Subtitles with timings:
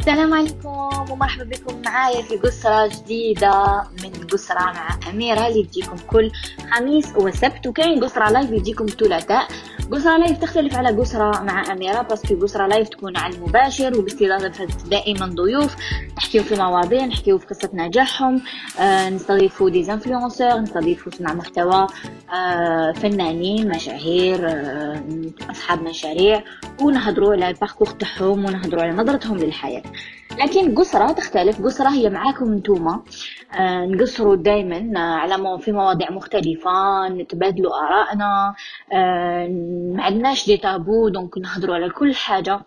[0.00, 0.68] السلام عليكم
[1.10, 6.30] ومرحبا بكم معايا في قصرة جديدة من قصرة مع أميرة اللي تجيكم كل
[6.72, 9.48] خميس وسبت وكاين قصرة live يجيكم ثلاثاء
[9.92, 14.64] قصرة live تختلف على قصرة مع أميرة parce que قصرة live تكون على المباشر وباستضافة
[14.90, 15.76] دائما ضيوف.
[16.18, 18.42] نحكيو في مواضيع نحكيو في قصة نجاحهم
[18.80, 21.86] آه نستضيفوا des influenceurs نستضيفوا صناع محتوى
[22.34, 25.02] آه فنانين مشاهير آه
[25.50, 26.42] أصحاب مشاريع
[26.82, 29.82] ونهضروا على ال parcours تاعهم ونهضروا على نظرتهم للحياة.
[30.38, 31.62] لكن قصرة تختلف.
[31.62, 33.02] قصرة هي معاكم انتوما
[33.58, 38.54] آه نقصروا دائما على في مواضيع مختلفة نتبادلوا آرائنا.
[38.92, 39.46] آه
[39.96, 42.60] ما عندناش des tabous donc نهضروا على كل حاجة.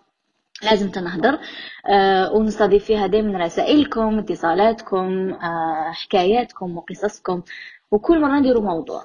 [0.62, 1.38] لازم تنهضر.
[1.90, 7.42] آه ونستضيف فيها دائما رسائلكم اتصالاتكم آه حكاياتكم وقصصكم.
[7.90, 9.04] وكل مرة نديروا موضوع.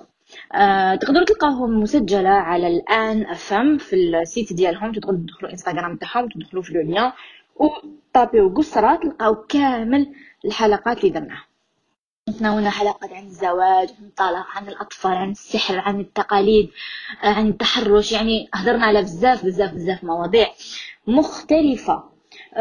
[0.56, 4.92] آه تقدروا تلقاوهم مسجلة على الآن أفهم في ال site ديالهم.
[4.92, 7.12] تدخلوا انستغرام تاعهم تدخلوا في le
[7.60, 10.14] وطابيو قصرة تلقاو كامل
[10.46, 11.46] الحلقات اللي درناها.
[12.40, 16.70] تناولنا حلقات عن الزواج عن الطلاق عن الأطفال عن السحر عن التقاليد
[17.24, 18.12] عن التحرش.
[18.12, 20.48] يعني هضرنا على بزاف بزاف بزاف مواضيع
[21.08, 22.04] مختلفة.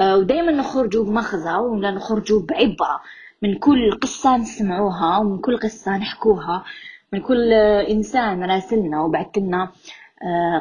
[0.00, 3.00] ودائما نخرجوا بمغزى ولا نخرجوا بعبرة
[3.42, 6.64] من كل قصة نسمعوها ومن كل قصة نحكوها
[7.12, 7.52] من كل
[7.90, 9.72] إنسان راسلنا وبعث لنا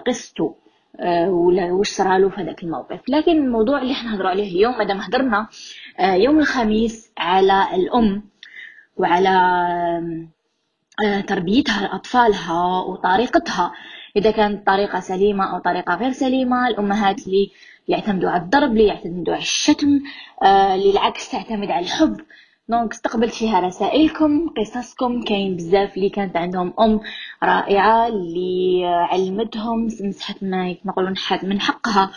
[0.07, 0.55] قصته.
[1.27, 2.99] ولا وش صرالو في هذاك الموقف.
[3.09, 5.47] لكن الموضوع اللي حنهضروا عليه اليوم مادام هضرنا
[5.99, 8.23] يوم الخميس على الأم
[8.97, 9.31] وعلى
[11.27, 13.71] تربيتها لأطفالها وطريقتها.
[14.15, 17.51] إذا كانت طريقة سليمة أو طريقة غير سليمة الأمهات اللي
[17.87, 20.01] يعتمدوا على الضرب اللي يعتمدوا على الشتم
[20.43, 22.21] اللي العكس تعتمد على الحب.
[22.69, 26.99] دونك استقبلت فيها رسائلكم قصصكم كاين بزاف اللي كانت عندهم أم
[27.43, 32.11] رائعة اللي علمتهم مسحت ما نقولوا من حقها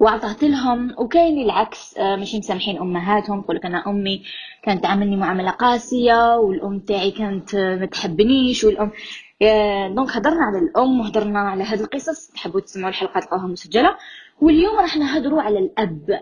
[0.00, 4.22] وعطت لهم وكاين العكس ماشي مسامحين أمهاتهم تقول لك أنا أمي
[4.62, 8.90] كانت تعاملني معاملة قاسية والأم تاعي كانت ما تحبنيش والأم
[9.94, 13.96] دونك هضرنا على الأم وهضرنا على هذه القصص تحبوا تسمعوا الحلقات تلقاوها مسجلة.
[14.40, 16.20] واليوم راح نهضروا على الأب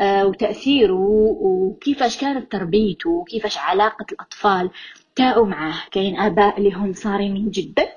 [0.00, 0.98] وتأثيره
[1.40, 4.70] وكيفاش كانت تربيته وكيفاش علاقة الأطفال.
[5.20, 7.88] تاعو معاه كاين آباء اللي هم صارمين جدا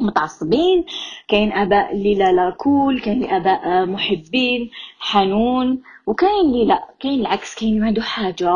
[0.00, 0.84] متعصبين
[1.28, 4.70] كاين آباء اللي لا لا cool كاين آباء محبين
[5.00, 8.52] حنون وكاين اللي لا كاين العكس كاين ما عنده حاجة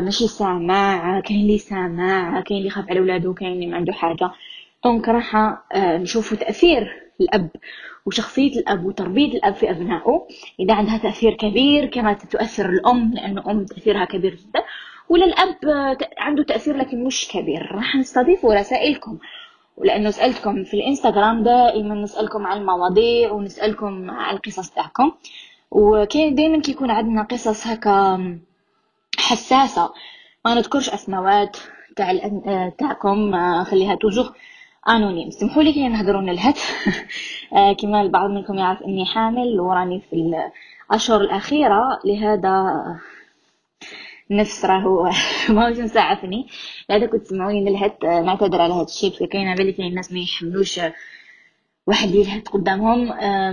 [0.00, 4.30] ماشي سامع كاين اللي سامع كاين اللي يخاف على ولادو كاين اللي ما عنده حاجة.
[4.84, 7.48] donc راح نشوفوا تأثير الأب
[8.06, 10.26] وشخصية الأب وتربية الأب في أبنائه
[10.60, 14.64] إذا عندها تأثير كبير كما تؤثر الأم لأن الأم تأثيرها كبير جدا.
[15.08, 15.56] ولا الأب
[16.18, 17.72] عنده تأثير لكن مش كبير.
[17.72, 19.18] راح نستضيف رسائلكم.
[19.76, 25.12] ولأنه سألتكم في الإنستغرام دائما نسألكم عن المواضيع ونسألكم عن القصص تاعكم
[25.70, 28.38] وكاين دائما كيكون عندنا قصص هكا
[29.18, 29.92] حساسة
[30.44, 31.56] ما نذكرش أسماوات
[31.96, 32.12] تاع
[32.78, 33.32] تاعكم
[33.64, 34.34] خليها توجوه
[34.88, 36.88] انونيم سمحوا لي كي نهضرون الهاتف
[37.80, 40.16] كما البعض منكم يعرف إني حامل وراني في
[40.90, 42.82] الأشهر الأخيرة لهذا
[44.30, 45.10] نفس راهو
[45.48, 46.46] ماهوش مساعفني
[46.90, 50.80] لهذا كنت تسمعوني نلهت نعتذر على هذا الشيء كاين بالي كاين الناس ما يحملوش
[51.86, 52.98] واحد اللي يلهت قدامهم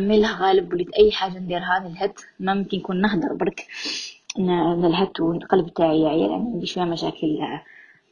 [0.07, 3.67] من غالب وليت أي حاجة نديرها نلهت ما ممكن نكون نهضر برك.
[4.39, 7.39] نلهت والقلب تاعي يعيا يعني عندي شوية مشاكل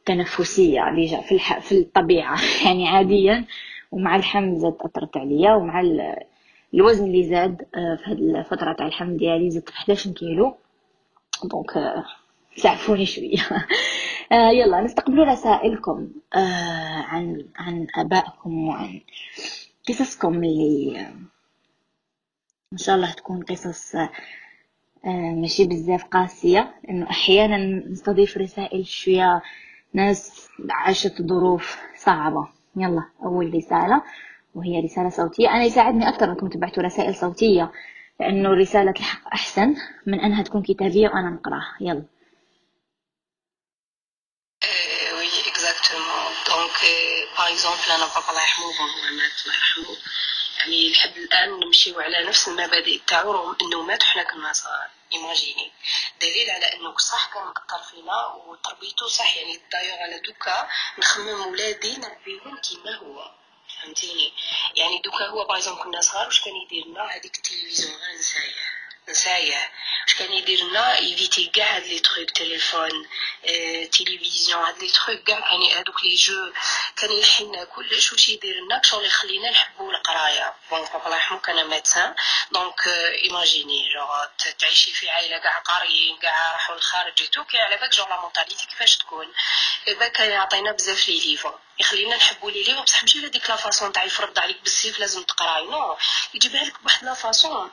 [0.06, 1.58] تنفسية اللي جا في, الح...
[1.58, 2.38] في الطبيعة.
[2.66, 3.44] يعني عاديا
[3.92, 6.16] ومع الحمل زاد أثرت عليا ومع ال...
[6.74, 10.56] الوزن اللي زاد في هذه الفترة تاع الحمل ديالي زدت 11 كيلو
[11.44, 11.76] دونك
[12.56, 13.38] سعفوني شوية.
[14.60, 16.08] يلا نستقبلوا رسائلكم
[17.04, 19.00] عن عن آبائكم وعن
[19.88, 21.06] قصصكم اللي
[22.72, 23.94] إن شاء الله تكون قصص
[25.34, 27.56] ماشي بزاف قاسية لأنه أحيانا
[27.88, 29.42] نستضيف رسائل شوية
[29.94, 32.48] ناس عاشت ظروف صعبة.
[32.76, 34.02] يلا أول رسالة
[34.54, 35.48] وهي رسالة صوتية.
[35.48, 37.72] أنا يساعدني أكثر أنكم تبعتوا رسائل صوتية
[38.20, 39.74] لأنه رسالة الحق أحسن
[40.06, 41.76] من أنها تكون كتابية وأنا نقراها.
[41.80, 42.02] يلا.
[47.90, 49.96] أنا بابا الله يرحمه هو مات الله يرحمه.
[50.58, 54.90] يعني لحد الآن نمشيو على نفس المبادئ تاعو رغم إنه مات وحنا كنا صغار.
[55.12, 55.72] ايماجيني
[56.20, 59.36] دليل على انه صح كان مأثر فينا وتربيته صح.
[59.36, 60.68] يعني دايوغ على دوكا
[60.98, 63.30] نخمم ولادي نربيهم كيما هو.
[63.82, 64.32] فهمتيني؟
[64.74, 69.70] يعني دوكا هو باغ كنا صغار واش كان يدير لنا هذيك التلفزيون غير نساية؟ نسايه
[70.02, 73.08] واش كان يدير لنا évitait كاع هاد les trucs تليفون
[73.92, 76.52] تيليفزيون هاد les trucs كاع كان هادوك les jeux
[76.96, 82.14] كان يحلنا كلش واش يدير لنا شغل يخلينا نحبو القرايه donc الله يرحمو كان médecin
[82.52, 82.86] donc
[83.24, 84.24] imagine genre
[84.58, 88.66] تعيشي في عائله كاع قاريين كاع راحوا للخارج تو كي على بالك genre la mentalité
[88.66, 89.32] كيفاش تكون
[89.88, 93.92] ايبا كان يعطينا بزاف لي ليفون يخلينا نحبو لي ليفون بصح ماشي هذيك la façon
[93.92, 95.98] تاع يفرض عليك بالسيف لازم تقراي non
[96.34, 97.70] يجيبها لك بواحد la façon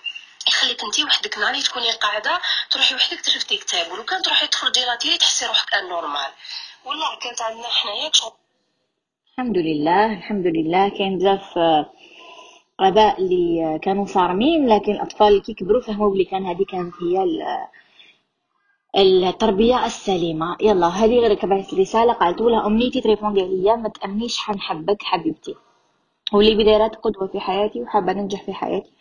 [0.47, 2.39] يخليك انت وحدك نهار تكوني قاعدة
[2.71, 6.31] تروحي وحدك تشوفي كتاب ولو كان تروحي تخرجي la télé تحسي روحك anormale
[6.85, 8.11] والله كانت عندنا حنايا
[9.39, 10.89] الحمد لله الحمد لله.
[10.89, 11.57] كاين بزاف
[12.81, 17.25] آباء اللي كانوا صارمين لكن الأطفال اللي كيكبروا فهموا بلي كان هذه كانت هي
[18.97, 20.57] التربية السليمة.
[20.61, 25.55] يلا هذه غير كبعت رساله قالت لها أمنيتي تريبوندي عليا ما تأمنيش حنحبك حبيبتي.
[26.33, 28.91] واللي دايراتك قدوة في حياتي وحابة ننجح في حياتي.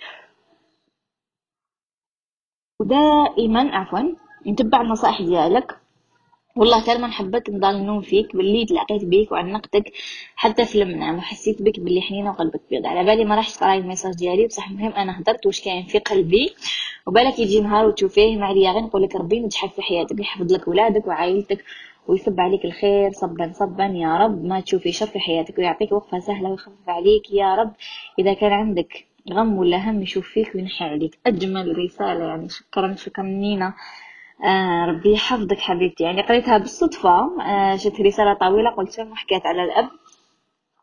[2.80, 4.14] ودائما عفوا.
[4.46, 5.76] نتبع النصائح ديالك
[6.56, 9.92] والله حتى ما نحبك نضل نوم فيك باللي تلاقيت بيك وعنقتك
[10.36, 12.86] حتى في المنام وحسيت بك باللي حنينه وقلبك بيض.
[12.86, 15.98] على بالي ما راحش تقراي ال message ديالي بصح المهم أنا هدرت واش كاين في
[15.98, 16.54] قلبي.
[17.06, 20.69] وبالك يجي نهار وتشوفيه ما عليا غير نقول لك ربي ينجحك في حياتك يحفظ لك
[20.69, 21.64] ولادك وعائلتك
[22.08, 23.84] ويصب عليك الخير صبا صبا.
[23.84, 27.32] يا رب ما تشوفي شر في حياتك ويعطيك وقفة سهلة ويخفف عليك.
[27.32, 27.72] يا رب
[28.19, 31.19] إذا كان عندك غم ولا هم يشوف فيك وينحي عليك.
[31.26, 33.75] أجمل رسالة يعني شكرا شكرا نينا.
[34.44, 36.04] آه ربي يحفظك حبيبتي.
[36.04, 37.42] يعني قريتها بالصدفة.
[37.42, 39.88] آه جت رسالة طويلة قلت شنو حكيت على الأب.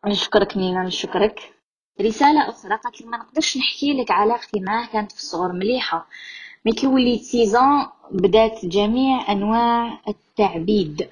[0.05, 1.39] نشكرك نينا نشكرك.
[2.01, 6.07] رسالة أخرى قالت لي ما نقدرش نحكي لك علاقتي معاه كانت في الصغر مليحة.
[6.65, 11.09] mais كي وليت seize ans بدات جميع أنواع التعذيب.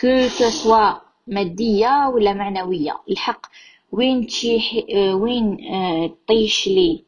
[0.00, 0.92] que ce soit
[1.26, 3.00] مادية ولا معنوية.
[3.10, 3.46] الحق
[3.92, 7.04] وين تشي آه، وين آه، طيش لي.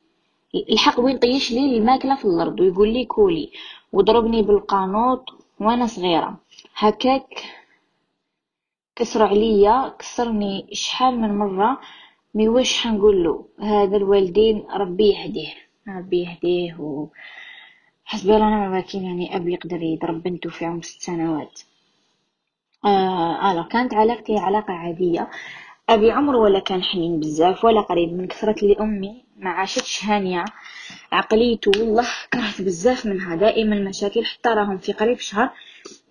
[0.54, 3.50] الحق وين طيش لي الماكلة في الأرض ويقول لي كولي
[3.92, 5.24] وضربني بالقانوط
[5.60, 6.36] وأنا صغيرة.
[6.76, 7.44] هكاك
[8.96, 11.80] كسر عليا كسرني شحال من مرة
[12.34, 15.54] مي واش حنقول له هذا الوالدين ربي يهديه
[15.88, 17.06] ربي يهديه و
[18.04, 21.60] حسبي الله ونعم الوكيل يعني اب يقدر يضرب بنته في عمر ست سنوات.
[22.84, 25.30] آه كانت علاقتي علاقة عادية.
[25.90, 30.44] أبي عمره ولا كان حنين بزاف ولا قريب من كثرة اللي أمي ما عاشتش هانية.
[31.12, 35.50] عقليته والله كرهت بزاف منها دائما مشاكل حتى راهم في قريب شهر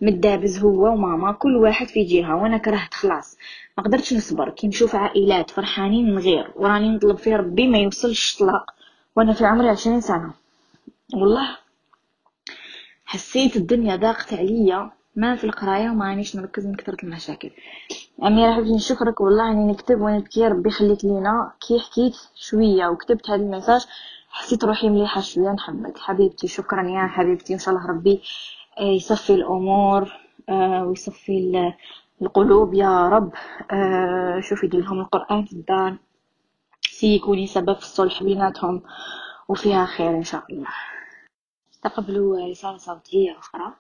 [0.02, 3.38] متدابز هو وماما كل واحد في جهة وأنا كرهت خلاص.
[3.78, 8.36] ما قدرتش نصبر كي نشوف عائلات فرحانين من غير وراني نطلب في ربي ما يوصلش
[8.38, 8.72] طلاق
[9.16, 10.34] وأنا في عمري عشرين سنة.
[11.14, 11.58] والله
[13.06, 14.92] حسيت الدنيا ضاقت عليا.
[15.20, 17.52] ما في القراية وما رانيش نركز من كثرة المشاكل.
[18.24, 21.54] أميرة حبيبتي نشكرك والله إني نكتب ونبكي ربي يخليك لينا.
[21.68, 23.86] كي حكيت شوية وكتبت هذا الميساج
[24.30, 27.54] حسيت روحي مليحة شوية نحبك حبيبتي شكرا يا حبيبتي.
[27.54, 28.22] إن شاء الله ربي
[28.80, 30.14] آه، يصفي الأمور
[30.50, 31.74] آه، ويصفي
[32.22, 32.74] القلوب.
[32.74, 33.34] يا رب
[33.72, 35.98] آه، شوفي يدير لهم القرآن في الدار.
[36.82, 38.84] سيكوني سبب في الصلح بيناتهم
[39.48, 40.68] وفيها خير إن شاء الله.
[41.74, 43.74] استقبلوا رسالة صوتية أخرى؟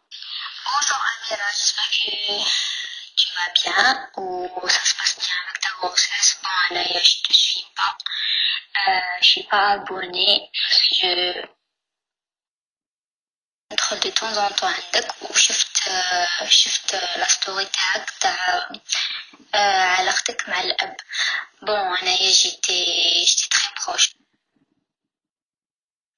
[1.29, 2.15] Amira, j'espère que
[3.17, 6.39] tu vas bien ou ça se passe bien avec ta grossesse.
[6.43, 7.97] Bon, là, je te suis pas.
[8.87, 10.51] Euh, je suis pas abonnée
[10.93, 11.47] je
[13.73, 15.77] ندخل de temps en temps عندك وشفت
[16.49, 18.69] شفت لا ستوري تاعك تاع
[19.99, 20.97] علاقتك مع الاب
[21.63, 22.85] بون انايا جيتي
[23.25, 24.15] جيتي تري بروش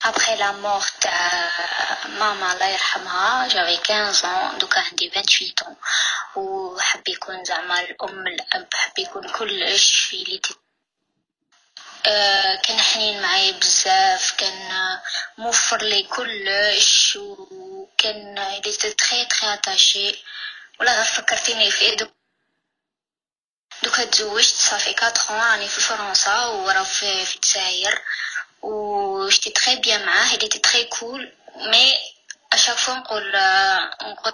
[0.04, 5.76] Après la mort de maman الله يرحمها j'avais 15 ans دوكا عندي 28 ans.
[6.36, 10.42] وحب يكون زعما الأم الأب حب يكون كلش في لي
[12.06, 15.00] آه كان حنين معايا بزاف كان
[15.38, 20.16] موفر لي كلش وكان était très très attaché.
[20.80, 22.14] ولا غير فكرتيني فيه دوك
[23.84, 24.96] دوكا تزوجت صافي
[25.30, 28.02] 4 راني في فرنسا وراه في, في الجزائر
[28.62, 31.22] و j'étais très bien معاه il était très cool
[31.72, 31.90] mais
[32.52, 33.32] à chaque fois نقول
[34.02, 34.34] نقول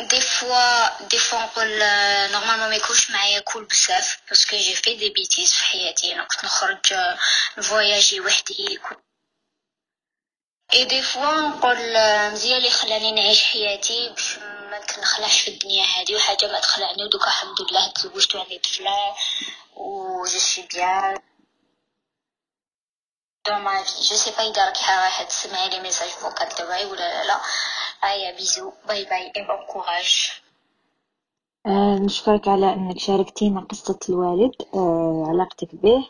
[0.00, 1.78] des fois des fois نقول
[2.32, 6.24] normalement ما يكونش معايا cool بزاف parce que j'ai fait des bêtises في حياتي أنا
[6.24, 6.94] كنت نخرج
[7.58, 8.78] نفواياجي وحدي
[10.74, 11.76] et des fois نقول
[12.32, 14.38] مزيان اللي خلاني نعيش حياتي باش
[14.70, 19.14] ما نخلعش في الدنيا هذه وحاجه ما تخلعني ودوكا الحمد لله تزوجت وعندي طفله
[19.76, 21.18] و je suis bien
[23.50, 24.02] ma vie.
[24.08, 27.36] Je sais pas إذا راكي رايحة تسمعي les messages vocal تبعي ولا لا لا
[28.02, 30.42] هيا bisous bye bye bon courage.
[31.66, 34.52] آه، نشكرك على إنك شاركتينا قصة الوالد.
[34.74, 36.06] آه، علاقتك به.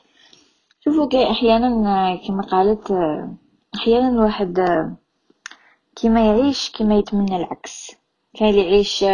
[0.84, 3.34] شوفوا كي أحيانا آه، كما قالت آه،
[3.74, 4.60] أحيانا الواحد
[5.96, 7.90] كيما يعيش كيما يتمنى العكس.
[8.34, 9.04] كاين اللي يعيش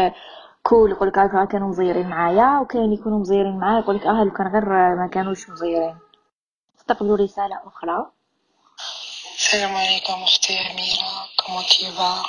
[0.63, 2.59] cool يقولك هاكا كانوا مزيرين معايا.
[2.61, 5.97] وكاين يكونوا مزيرين معايا يقولك آه لو كان غير ما كانوش مزيرين.
[6.82, 8.12] استقبلوا رسالة أخرى
[9.38, 11.28] Salam alaikum, اختي Amira.
[11.38, 12.24] Comment tu vas?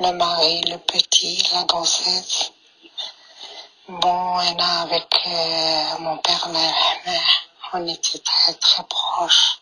[0.00, 2.52] Le mari, le petit, la grossesse.
[3.88, 7.26] Bon, on a avec euh, mon père, Allah yarhamah,
[7.72, 9.60] on était très très proches,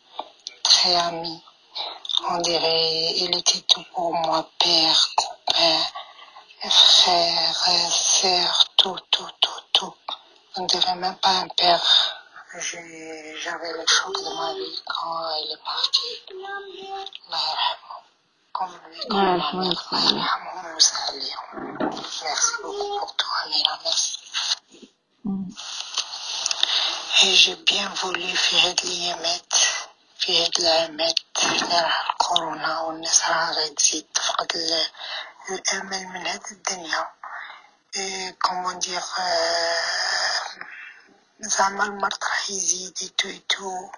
[0.64, 1.42] très amis.
[2.28, 5.78] On dirait, il était tout pour moi, père, copain,
[6.68, 9.94] frère, sœur, tout, tout, tout, tout.
[10.56, 12.19] On dirait même pas un père.
[12.58, 16.08] J'ai- J'avais le choc de ma vie quand il est parti.
[16.30, 18.02] Allah yarhamah.
[18.52, 19.82] Comme lui, comme Allah ma yarhamah, mère.
[19.90, 21.44] Allah Allah yarhamah, nous saluons.
[22.24, 23.78] Merci beaucoup pour toi, Amira.
[23.84, 24.18] Merci.
[25.24, 25.48] مم.
[27.22, 29.52] Et j'ai bien voulu في هاد الأيامات
[30.18, 34.90] في هاد العامات اللي راه الكورونا والناس راه غير تزيد تفقد ال-
[35.50, 37.10] الأمل من هاد الدنيا
[38.42, 39.00] كومون دير
[41.43, 43.91] زعما المرض راه يزيد ايتو ايتو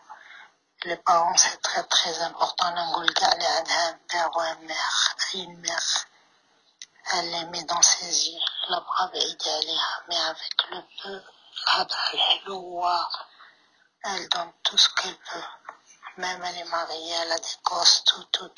[0.85, 3.89] لي بارون سي تري تري امبورطون نقول كاع اللي عندها
[4.51, 4.95] ان ميغ
[5.35, 5.85] اي ميغ
[7.11, 8.45] elle met dans ses yeux.
[8.69, 11.21] الأبغى بعيدة عليها mais avec le peu
[11.67, 13.09] الهضرة الحلوة
[14.05, 15.47] elle donne tout ce qu'elle peut.
[16.17, 18.49] Même elle est mariée elle a des gosses tout tout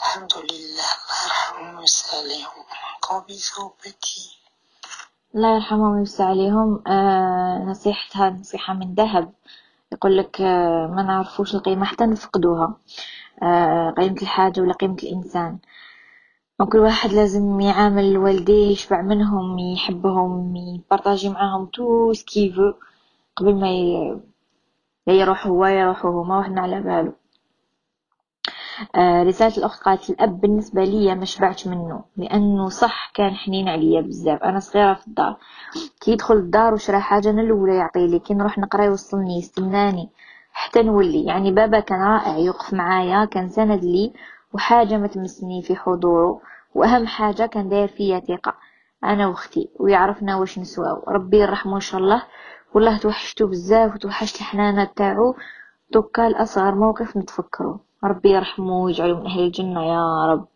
[0.00, 2.66] الحمد لله الله يرحمهم ويسع عليهم
[3.02, 4.37] gros bisous petit.
[5.34, 6.82] الله يرحمهم ويوسع عليهم.
[6.88, 9.32] آه نصيحتها نصيحة من ذهب.
[9.92, 12.76] يقول لك آه ما نعرفوش القيمة حتى نفقدوها.
[13.42, 15.58] آه قيمة الحاجة ولا قيمة الإنسان.
[16.60, 22.72] وكل واحد لازم يعامل والديه يشبع منهم يحبهم يبارطاجي معاهم tout ce qu'il faut
[23.36, 24.20] قبل ما ي...
[25.08, 27.12] يروح هو يا يروحوا هما وحنا على باله
[28.96, 34.42] رسالة الأخت قالت الأب بالنسبة لي ما شبعت منه لأنه صح كان حنين عليا بزاف.
[34.42, 35.36] أنا صغيرة في الدار
[36.00, 40.08] كي يدخل الدار وشرا حاجة أنا الأولى يعطيلي كي نروح نقرا يوصلني يستناني
[40.52, 41.24] حتى نولي.
[41.24, 44.12] يعني بابا كان رائع يوقف معايا كان سند لي
[44.52, 46.40] وحاجة ما تمسني في حضوره
[46.74, 48.54] وأهم حاجة كان داير فيا ثقة
[49.04, 51.04] أنا وأختي ويعرفنا واش نسواو.
[51.08, 52.22] ربي يرحمه إن شاء الله.
[52.74, 55.34] والله توحشتو بزاف وتوحشت الحنانة تاعو.
[55.92, 57.80] دوكا لأصغر موقف نتفكرو.
[58.04, 60.46] ربي يرحمه ويجعله من أهل الجنة يا رب.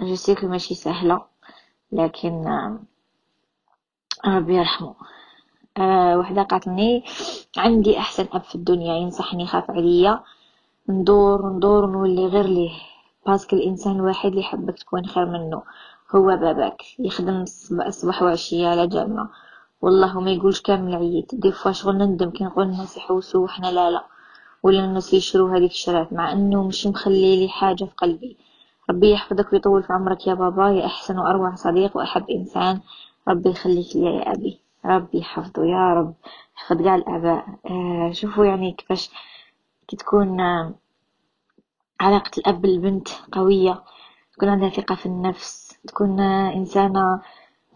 [0.00, 1.22] je sais que ماشي سهلة
[1.92, 2.78] لكن آه
[4.26, 4.94] ربي يرحمه.
[5.78, 7.02] آه وحدة قالت لي
[7.56, 10.20] عندي أحسن أب في الدنيا ينصحني يخاف عليا.
[10.88, 12.70] ندور ندور ونولي غير ليه
[13.26, 15.62] parce que الإنسان الوحيد اللي يحبك تكون خير منه
[16.14, 16.82] هو باباك.
[16.98, 19.28] يخدم الصب- صباح وعشية على جالنا
[19.82, 23.90] والله ما يقولش كامل عييت des fois شغل نندم كي نقول الناس يحوسوا وحنا لا
[23.90, 24.04] لا.
[24.62, 28.36] ولا الناس يشروا هذيك الشرات مع إنه مش مخلي لي حاجة في قلبي.
[28.90, 32.80] ربي يحفظك ويطول في عمرك يا بابا يا أحسن وأروع صديق وأحب إنسان.
[33.28, 34.58] ربي يخليك لي يا أبي.
[34.86, 36.14] ربي يحفظه يا رب.
[36.56, 37.46] يحفظ كاع الآباء.
[37.70, 39.10] آه شوفوا يعني كيفاش
[39.88, 40.74] كي تكون آه
[42.00, 43.82] علاقة الأب بالبنت قوية
[44.34, 47.20] تكون عندها ثقة في النفس تكون آه، إنسانة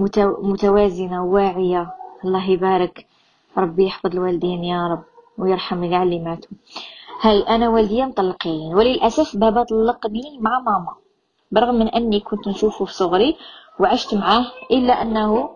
[0.03, 3.07] متو- متوازنة واعية الله يبارك.
[3.59, 5.05] ربي يحفظ الوالدين يا رب.
[5.39, 6.51] ويرحم كاع اللي ماتوا
[7.21, 10.95] هاي أنا والديا مطلقين وللأسف بابا طلقني مع ماما
[11.51, 13.37] برغم من أني كنت نشوفه في صغري
[13.81, 15.51] وعشت معاه إلا أنه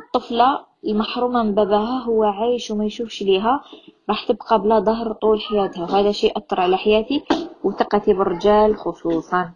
[0.00, 3.60] الطفلة المحرومة من باباها هو عايش وما يشوفش ليها
[4.08, 7.24] راح تبقى بلا ظهر طول حياتها وهذا شيء أثر على حياتي
[7.64, 9.50] وثقتي بالرجال خصوصا.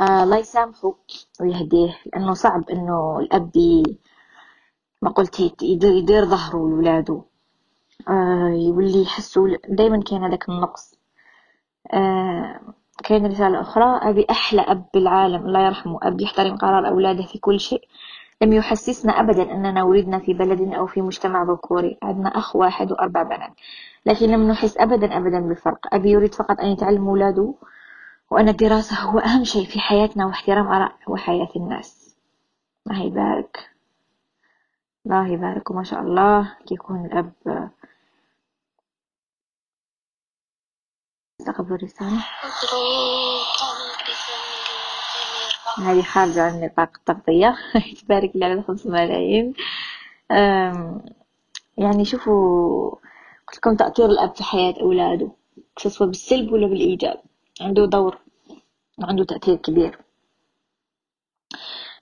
[0.00, 0.94] آه الله يسامحه
[1.40, 3.98] ويهديه لأنه صعب إنه الأب ي-
[5.02, 7.14] ما قلت يدير, ظهره لولاده.
[7.14, 7.31] آه
[8.68, 10.94] يولي يحسوا دايما كان هذاك النقص.
[11.92, 12.60] آه
[13.04, 17.60] كاين رسالة أخرى أبي أحلى أب بالعالم الله يرحمه أب يحترم قرار أولاده في كل
[17.60, 17.88] شيء.
[18.42, 23.22] لم يحسسنا أبدا أننا ولدنا في بلد أو في مجتمع ذكوري عندنا أخ واحد وأربع
[23.22, 23.52] بنات.
[24.06, 25.94] لكن لم نحس أبدا أبدا بالفرق.
[25.94, 27.54] أبي يريد فقط أن يتعلم ولاده
[28.30, 32.16] وأن الدراسة هو أهم شيء في حياتنا واحترام آراء وحياة الناس.
[32.86, 33.70] الله يبارك.
[35.06, 37.32] الله يبارك وما شاء الله يكون الأب؟
[41.42, 42.24] استقبل رسالة
[45.78, 47.56] هذه خارجة عن نطاق التغطية.
[48.02, 49.54] تبارك الله على خمس ملايين.
[51.78, 52.90] يعني شوفوا
[53.48, 55.30] قلت لكم تأثير الأب في حياة أولاده
[55.76, 57.20] سواء بالسلب ولا بالإيجاب.
[57.60, 58.18] عنده دور
[58.98, 59.98] وعنده تأثير كبير.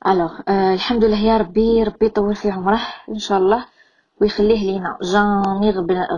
[0.07, 3.67] الوغ آه الحمد لله يا ربي ربي يطول في عمره إن شاء الله
[4.21, 4.99] ويخليه لينا.
[5.03, 5.71] جامي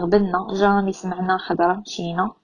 [0.03, 2.42] غبنا جامي سمعنا خبرة مشينا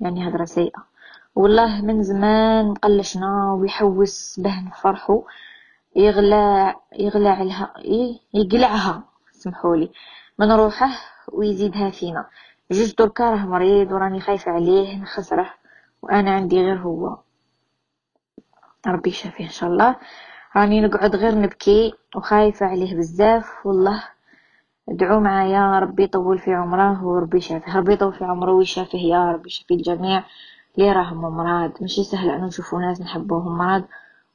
[0.00, 0.86] يعني هضرة سيئة.
[1.34, 5.22] والله من زمان قلشنا ويحوس به نفرحو
[5.96, 7.74] يغلى يغلى لها
[8.34, 9.02] يقلعها
[9.32, 9.90] سمحولي.
[10.38, 10.90] من روحه
[11.32, 12.26] ويزيدها فينا.
[12.70, 15.54] جوج دركا راه مريض وراني خايفة عليه نخسره
[16.02, 17.18] وأنا عندي غير هو.
[18.86, 19.96] ربي يشافيه إن شاء الله.
[20.56, 24.04] راني نقعد غير نبكي وخايفة عليه بزاف والله
[24.88, 29.46] ادعوا معايا ربي يطول في عمره وربي يشافيه ربي يطول في عمره ويشافيه يا ربي
[29.48, 30.24] يشافي الجميع
[30.78, 33.84] لي راهم مرض ماشي سهل ان نشوفو ناس نحبوهم مرض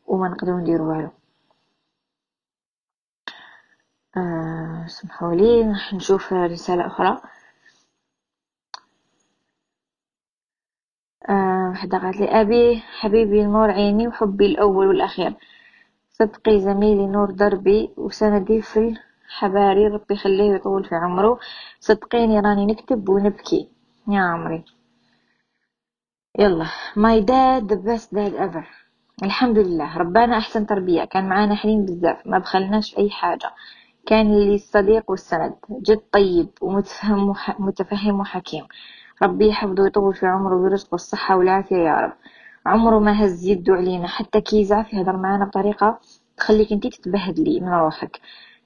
[0.08, 1.10] وما نقدروا نديروا والو.
[4.18, 7.22] آه سمحولي نشوف رسالة أخرى.
[11.30, 15.34] آه وحدة قالت لي أبي حبيبي نور عيني وحبي الأول والأخير.
[16.12, 21.40] صدقي زميلي نور دربي وسندي في الحباري ربي يخليه ويطول في عمره.
[21.80, 23.70] صدقيني راني نكتب ونبكي.
[24.08, 24.64] يا عمري.
[26.40, 26.66] يلا.
[26.96, 28.66] My dad the best dad ever.
[29.24, 29.98] الحمد لله.
[29.98, 31.04] ربنا أحسن تربية.
[31.06, 33.52] كان معانا حليم بزاف ما بخلناش في أي حاجة.
[34.06, 35.56] كان لي الصديق والسند.
[35.82, 37.60] جد طيب ومتفهم وح...
[37.60, 38.68] متفهم وحكيم.
[39.24, 42.14] ربي يحفظه ويطول في عمره ويرزقه الصحة والعافية يا رب.
[42.66, 44.08] عمره ما هز يده علينا.
[44.08, 46.00] حتى كي يزعف يهضر معانا بطريقة
[46.38, 48.20] تخليك انتي تتبهدلي من روحك.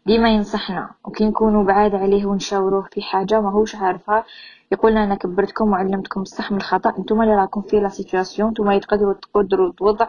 [0.10, 0.90] ديما ينصحنا.
[1.06, 4.24] وكي نكونوا بعاد عليه ونشاوروه في حاجة ما هوش عارفها
[4.72, 7.00] يقول أنا كبرتكم وعلمتكم الصح من الخطأ.
[7.00, 10.08] نتوما اللي راكم في la situation نتوما اللي تقدروا تقدروا توضع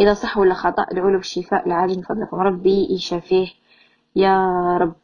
[0.00, 0.82] إذا صح ولا خطأ.
[0.82, 2.36] ادعوا له بالشفاء العاجل من فضلكم.
[2.36, 3.48] ربي يشافيه.
[4.16, 4.36] يا
[4.80, 4.94] رب.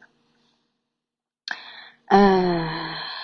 [2.11, 2.69] آه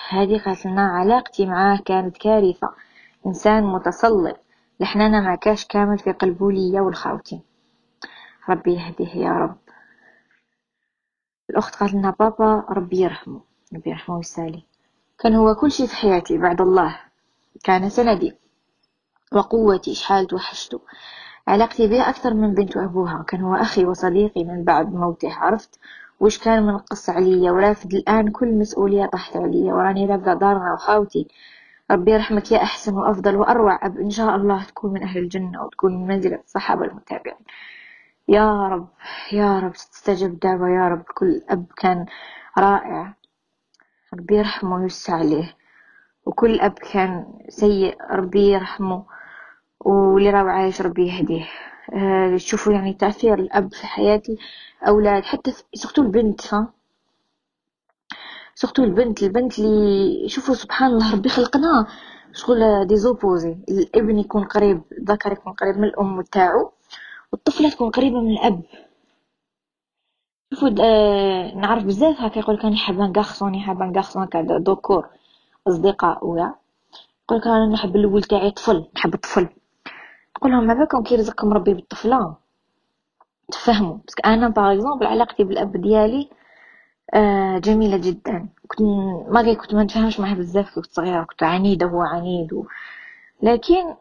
[0.08, 2.68] هذه قالت لنا علاقتي معاه كانت كارثة.
[3.26, 4.36] إنسان متسلط
[4.80, 7.40] لحنانا ما كاش كامل في قلبه ليا والخاوتي
[8.48, 9.63] ربي يهديه يا رب.
[11.50, 13.40] الأخت قالت لنا بابا ربي يرحمه
[13.74, 14.62] ربي يرحمه ويسالي.
[15.18, 16.96] كان هو كل شيء في حياتي بعد الله
[17.64, 18.34] كان سندي
[19.32, 20.80] وقوتي شحال توحشته
[21.48, 25.78] علاقتي به أكثر من بنت وأبوها كان هو أخي وصديقي من بعد موته عرفت؟
[26.20, 31.28] وش كان منقص عليا؟ ورافد الآن كل مسؤولية طاحت عليا وراني رافدة دارنا وخاوتي
[31.90, 35.94] ربي يرحمك يا أحسن وأفضل وأروع أب إن شاء الله تكون من أهل الجنة وتكون
[35.96, 37.36] من منزلة الصحابة المتابعين.
[38.28, 38.88] يا رب
[39.32, 42.06] يا رب تستجب دعوة يا رب كل أب كان
[42.58, 43.14] رائع.
[44.14, 45.56] ربي يرحمه ويوسع عليه.
[46.26, 49.04] وكل أب كان سيء ربي يرحمه.
[49.80, 51.48] واللي راهو عايش ربي يهديه.
[51.92, 54.22] آه شوفوا يعني تأثير الأب في حياة
[54.82, 55.22] الأولاد.
[55.22, 56.72] حتى surtout البنت ها
[58.54, 61.86] surtout البنت البنت اللي شوفوا سبحان الله ربي خلقنا.
[62.32, 63.56] شغل des opposés.
[63.68, 66.72] الابن يكون قريب الذكر يكون قريب من الأم تاعو
[67.34, 68.62] والطفلة تكون قريبة من الأب.
[70.54, 75.08] شوفوا آه نعرف بزاف هكا يقول un garçon يحب un garçon هكا d'accord
[75.68, 76.54] أصدقاء ويا
[77.30, 79.48] يقول أنا نحب الأول تاعي طفل نحب الطفل.
[80.36, 82.36] نقول لهم ما بالكم كي رزقكم ربي بالطفلة؟
[83.52, 83.98] تفهموا.
[84.08, 86.28] بس أنا باغ اكزومبل علاقتي بالأب ديالي
[87.14, 88.48] آه جميلة جدا.
[88.68, 88.80] كنت
[89.28, 92.64] ما كنت ما نتفاهمش معاه بزاف كنت صغيرة كنت عنيدة هو عنيد.
[93.42, 93.94] لكن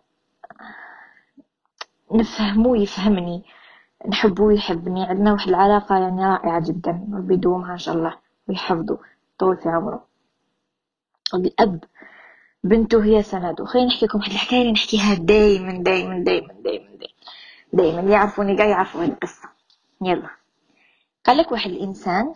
[2.13, 3.43] نفهمو يفهمني.
[4.08, 5.04] نحبو يحبني.
[5.06, 8.99] عندنا واحد العلاقة يعني رائعة جدا ربي يدومها إن شاء الله ويحفظه
[9.39, 10.08] طول في عمره
[11.34, 11.84] الأب
[12.63, 13.65] بنته هي سنده.
[13.65, 16.97] خليني نحكي لكم واحد الحكاية اللي نحكيها دايما دايما دايما دايما
[17.73, 17.99] دايما.
[17.99, 19.49] اللي يعرفوني قاع يعرفوا القصة.
[20.02, 20.30] يلا.
[21.26, 22.34] قال لك واحد الإنسان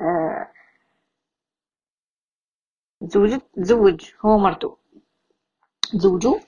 [0.00, 0.48] آه
[3.56, 4.74] تزوج هو مرتو
[5.92, 6.38] تزوجوا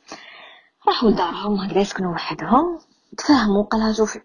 [0.89, 2.79] راحوا لدارهم هكذا يسكنوا وحدهم
[3.19, 4.21] تفاهموا قالها شوفي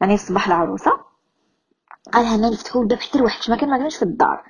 [0.00, 0.92] يعني صباح العروسة
[2.12, 4.44] قالها ما نفتحوا الباب حتى لواحد ما كان ما كانش في الدار.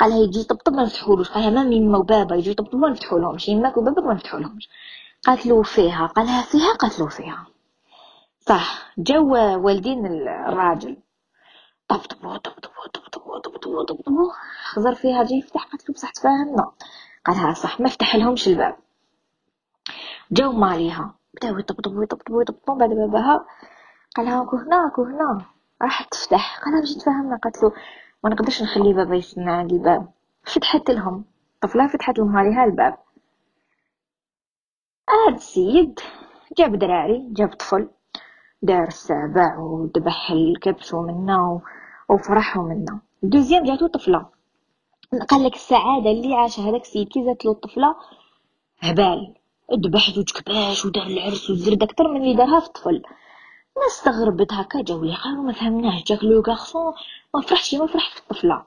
[0.00, 4.04] قالها يجي يطبطب ما نفتحولوش قالها ما يما وبابا يجي يطبطبوا ما نفتحولهمش يماك وباباك
[4.04, 4.68] ما نفتحولهمش
[5.26, 7.46] قالت له فيها قالها فيها قالت له فيها.
[8.40, 9.32] صح جو
[9.64, 10.06] والدين
[10.48, 10.96] الراجل.
[11.88, 14.32] طبطبوا طبطبوا طبطبوا طبطبوا طبطبوا
[14.64, 16.72] خزر فيها جاي يفتح قالت له بصح تفاهمنا.
[17.26, 18.76] قالها صح ما فتح لهمش الباب.
[20.30, 23.46] جو ماليها بداو يطبطبوا يطبطبوا يطبطبوا بعد باباها
[24.16, 25.44] قالها كو هنا كو هنا
[25.82, 27.64] راحت تفتح قالها باش تفهمنا قالت
[28.24, 30.08] ما نقدرش نخلي بابا يسمع عند الباب
[30.44, 31.24] فتحت لهم
[31.60, 32.98] طفلة فتحت لهم هاليها الباب
[35.08, 36.00] هاد السيد
[36.58, 37.88] جاب دراري جاب طفل
[38.62, 41.60] دار السابع وذبح الكبش منا
[42.08, 44.26] وفرحوا منا دوزيام جاتو طفلة
[45.28, 47.96] قال لك السعادة اللي عاشها هذاك السيد كي جات له الطفلة
[48.80, 49.34] هبال
[49.72, 53.02] ذبح زوج كباش ودار العرس والزرد أكثر من اللي دارها في الطفل.
[53.76, 56.94] الناس استغربت هكا جاو لي قالوا ما فهمناش جاك le garçon
[57.34, 58.64] ما فرحتش ما فرحت في الطفلة.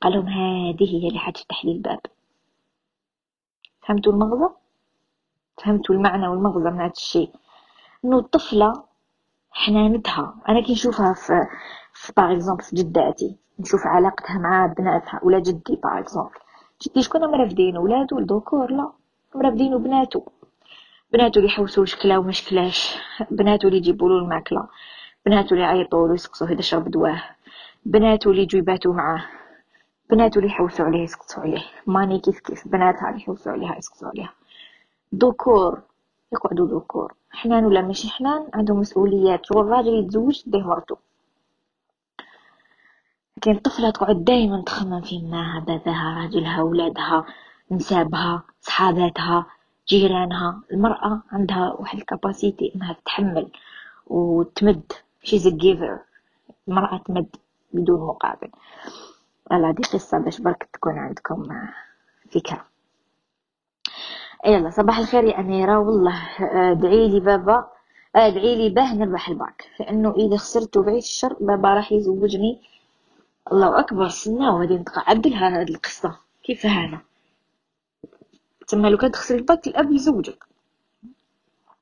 [0.00, 2.00] قالهم هذه هي اللي حتفتح لي الباب.
[3.86, 4.54] فهمتوا المغزى؟
[5.64, 7.30] فهمتوا المعنى والمغزى من هذا الشيء.
[8.04, 8.84] إنه الطفلة
[9.50, 10.34] حنانتها.
[10.48, 11.46] أنا كي نشوفها في
[11.92, 13.36] في par exemple في جداتي.
[13.60, 15.20] نشوف علاقتها مع بناتها.
[15.22, 16.38] ولا جدي par exemple
[16.82, 18.92] جدي شكون؟ مرافدين ولادو الذكور لا.
[19.34, 20.22] مرافدين بناتو
[21.12, 22.96] بناتو اللي يحوسوا شكلا وما شكلاش
[23.30, 24.68] بناتو اللي يجيبوا له الماكلة.
[25.26, 27.22] بناتو اللي يعيطوا له يسقسوا اذا شرب دواه
[27.84, 29.24] بناتو اللي يجوا يباتوا معاه.
[30.10, 31.62] بناتو اللي يحوسوا عليه يسقسوا عليه.
[31.86, 32.68] ماني كيف كيف.
[32.68, 34.32] بناتها اللي يحوسوا عليها يسقسوا عليها.
[35.14, 35.80] ذكور
[36.32, 39.46] يقعدوا ذكور حنان ولا ماشي حنان؟ عندهم مسؤوليات.
[39.46, 40.96] شغل يتزوج به مرتو
[43.36, 47.26] لكن الطفلة تقعد دايما تخمم في ماها باباها راجلها ولادها.
[47.70, 49.46] نسابها صحاباتها
[49.88, 53.50] جيرانها المرأة عندها واحد الكاباسيتي إنها تتحمل
[54.06, 54.92] وتمد
[55.24, 55.98] she's a giver.
[56.68, 57.36] المرأة تمد
[57.72, 58.48] بدون مقابل.
[59.52, 61.68] هلا دي قصة باش برك تكون عندكم
[62.30, 62.64] فكرة.
[64.46, 65.78] يلا صباح الخير يا أميرة.
[65.78, 67.68] والله ادعي لي بابا
[68.16, 72.60] ادعي لي باه نربح الباك لأنه إذا خسرت وبعيد الشر بابا راح يزوجني.
[73.52, 76.16] الله أكبر سنة وهذه نتقعد لها هذه القصة.
[76.44, 77.00] كيف هذا؟
[78.70, 80.44] تما لو كان تخسر الباك الأب يزوجك.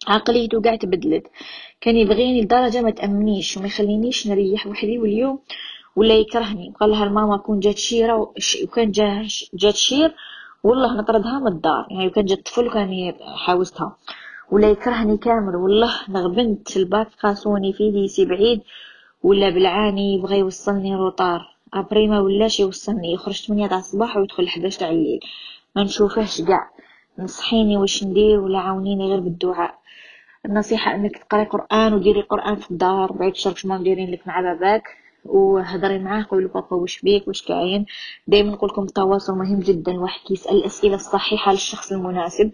[0.07, 1.27] عقليته قاع تبدلت.
[1.81, 5.39] كان يبغيني لدرجة ما تأمنيش وما يخلينيش نريح وحدي واليوم
[5.97, 6.73] ولا يكرهني.
[6.81, 8.33] قال لها الماما كون جات شيرة
[8.65, 8.91] وكان
[9.55, 10.15] جات شير
[10.65, 11.87] والله نطردها من الدار.
[11.91, 13.97] يعني وكان جات طفل كان حاوزتها.
[14.51, 18.61] ولا يكرهني كامل والله نغبنت الباك قاسوني في ليسي بعيد
[19.23, 21.57] ولا بالعاني يبغى يوصلني روطار.
[21.75, 23.17] ابري ما ولاش يوصلني.
[23.17, 25.21] خرجت 8 تاع الصباح ويدخل 11 تاع الليل.
[25.77, 26.71] ما نشوفهش كاع
[27.19, 29.79] نصحيني واش ندير ولا عاونيني غير بالدعاء.
[30.47, 34.83] النصيحة إنك تقري قرآن وديري قرآن في الدار بعيد الشر ما مديرين لك مع باباك
[35.25, 37.87] وهضري معاه قولي بابا واش بيك واش كاين.
[38.27, 42.51] دائما نقول لكم التواصل مهم جدا الواحد كيسأل الأسئلة الصحيحة للشخص المناسب.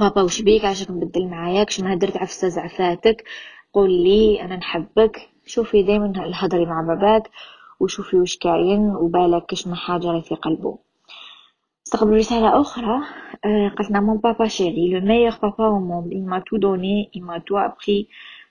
[0.00, 3.24] بابا واش بيك؟ عشان نبدل معايا؟ كش ما درت عفسه زعفاتك
[3.72, 5.28] قول لي أنا نحبك.
[5.46, 7.30] شوفي دائما الهضري مع باباك
[7.80, 10.78] وشوفي واش كاين وبالك ما حاجة في قلبه.
[11.91, 13.01] استقبل رسالة أخرى
[13.43, 17.23] قالت لنا mon papa chéri le meilleur papa au monde il m'a tout donné il
[17.23, 18.09] m'a tout appris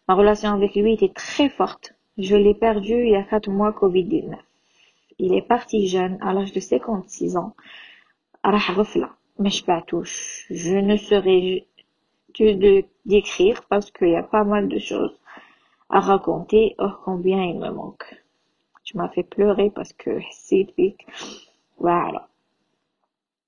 [0.09, 3.73] ma relation avec lui était très forte je l'ai perdu il y a quatre mois
[3.73, 4.37] Covid-19
[5.19, 7.53] il est parti jeune à l'âge de 56 ans
[8.45, 11.67] راح غفلة ما شبعتوش je ne saurais
[12.33, 15.17] que de décrire parce qu'il y a pas mal de choses
[15.91, 18.09] à raconter oh combien il me manque
[18.85, 21.07] tu m'as fait pleurer parce que حسيت بيك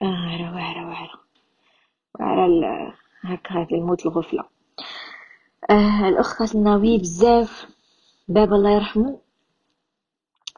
[0.01, 1.19] واعرة واعرة واعرة
[2.19, 4.43] واعرة هكا الموت الغفلة.
[5.69, 7.67] آه الأخ قالت لنا وي بزاف
[8.27, 9.19] بابا الله يرحمه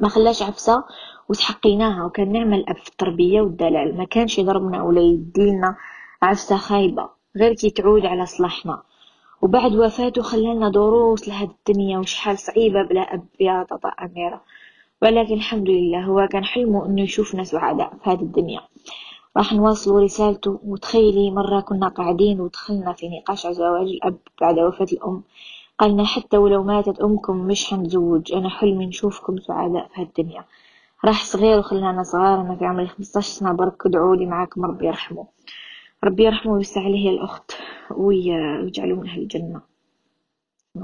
[0.02, 0.84] ما خلاش عفسة
[1.30, 3.98] وتحقيناها وكان نعمل الأب في التربية والدلال.
[3.98, 5.76] ما كانش يضربنا ولا يديلنا
[6.22, 8.84] عفسة خايبة غير كي تعود على صلاحنا.
[9.42, 14.42] وبعد وفاته خلانا دروس لهاد الدنيا وشحال صعيبة بلا أب يا طاطا أميرة.
[15.02, 18.62] ولكن الحمد لله هو كان حلمه إنه يشوفنا سعداء في هذه الدنيا.
[19.38, 20.60] راح نواصل رسالته.
[20.64, 25.24] وتخيلي مرة كنا قاعدين ودخلنا في نقاش على زواج الأب بعد وفاة الأم.
[25.80, 28.34] قالنا حتى ولو ماتت أمكم مش حنتزوج.
[28.34, 30.46] أنا حلمي نشوفكم سعداء في هالدنيا.
[31.06, 33.52] راح صغير وخلانا صغار أنا في عمري 15 سنة.
[33.52, 35.28] برك ادعولي معاكم ربي يرحمه.
[36.04, 37.52] ربي يرحمه ويوسع عليه الأخت
[37.92, 39.62] ويجعله من أهل الجنة.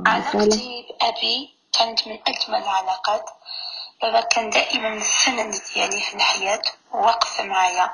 [0.07, 3.29] علاقتي بأبي كانت من أجمل العلاقات.
[4.01, 6.61] بابا كان دائما السند ديالي في الحياة
[6.91, 7.93] ووقف معايا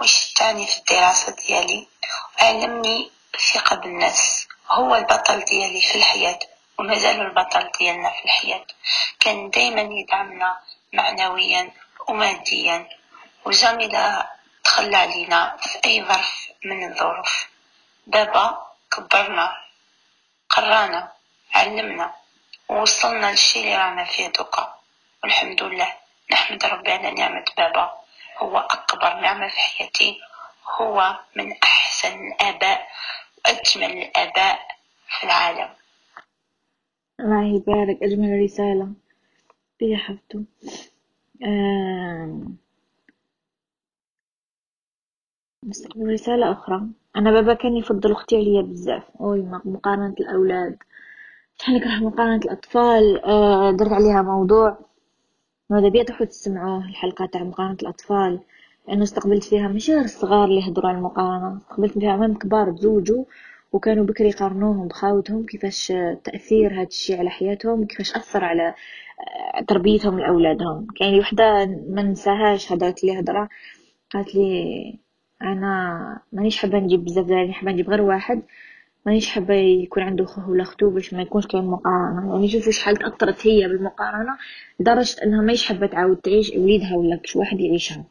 [0.00, 1.86] وشجعني في الدراسة ديالي
[2.40, 6.38] وعلمني الثقة بالناس هو البطل ديالي في الحياة
[6.78, 8.66] ومازال البطل ديالنا في الحياة.
[9.20, 10.58] كان دايما يدعمنا
[10.92, 11.72] معنويا
[12.08, 12.88] وماديا
[13.44, 13.88] وجامي
[14.64, 17.46] تخلى علينا في أي ظرف من الظروف.
[18.06, 19.56] بابا كبرنا
[20.50, 21.12] قرانا
[21.54, 22.14] علمنا
[22.68, 24.73] ووصلنا للشي اللي رانا فيه دوكا.
[25.24, 25.88] والحمد لله.
[26.32, 27.92] نحمد ربي على نعمة بابا.
[28.38, 30.20] هو أكبر نعمة في حياتي.
[30.80, 32.86] هو من أحسن الآباء
[33.38, 34.58] وأجمل الآباء
[35.08, 35.68] في العالم.
[37.20, 38.02] الله يبارك.
[38.02, 38.88] أجمل رسالة.
[39.80, 40.42] يا حبتو
[45.64, 46.82] نستقبل رسالة أخرى.
[47.16, 49.02] أنا بابا كان يفضل أختي عليا بزاف.
[49.20, 50.78] أوي مقارنة الأولاد.
[51.58, 53.24] شحال نكره مقارنة الأطفال.
[53.24, 54.93] آه درت عليها موضوع.
[55.70, 58.40] ماذا بيا تروحوا تسمعوه الحلقة تاع مقارنة الأطفال؟
[58.88, 61.60] لأنه استقبلت فيها ماشي غير الصغار اللي يهضروا على المقارنة.
[61.62, 63.24] استقبلت فيها عمام كبار تزوجوا
[63.72, 65.92] وكانوا بكري يقارنوهم بخاوتهم كيفاش
[66.24, 68.74] تأثير هذا الشيء على حياتهم وكيفاش أثر على
[69.68, 70.86] تربيتهم لأولادهم.
[70.96, 73.48] كان وحدة ما ننساهاش هدرت لي هضرة.
[74.14, 74.98] قالت لي
[75.42, 78.42] أنا مانيش حابة نجيب بزاف دراري حابة نجيب غير واحد.
[79.06, 82.34] مانيش حابة يكون عنده خوه ولا ختو باش ما يكونش كاين مقارنة.
[82.34, 84.36] يعني شوفوا شحال تأثرت هي بالمقارنة
[84.80, 88.04] لدرجة أنها ماهيش حابة تعاود تعيش وليدها ولا كش واحد يعيشها.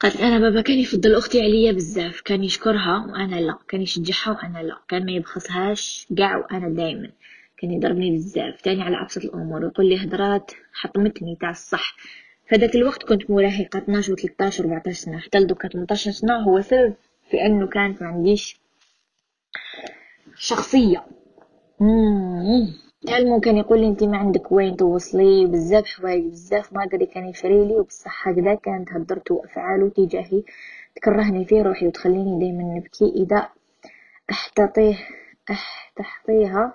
[0.00, 4.58] قالت أنا بابا كان يفضل أختي عليا بزاف كان يشكرها وأنا لا كان يشجعها وأنا
[4.58, 7.10] لا كان ما يبخسهاش قاع وأنا دائما
[7.58, 11.96] كان يضربني بزاف تاني على أبسط الأمور ويقول لي هضرات حطمتني تاع الصح.
[12.50, 16.60] فذاك الوقت كنت مراهقة 12 و 13 و 14 سنة حتى لدوكا 18 سنة هو
[16.60, 16.94] سبب
[17.30, 18.60] في أنه كانت ما عنديش
[20.34, 21.06] شخصية.
[23.42, 27.64] كان يقول لي انت ما عندك وين توصلي بزاف حوايج بزاف ما قدر كان يشري
[27.68, 30.42] لي وبصح هكذا كانت هدرته افعاله تجاهي.
[30.96, 33.04] تكرهني في روحي وتخليني دايما نبكي.
[33.04, 33.48] إذا
[34.30, 34.96] أحتطيه
[35.50, 36.74] أحتحطيها